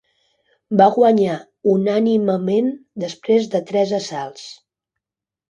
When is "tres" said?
3.69-3.95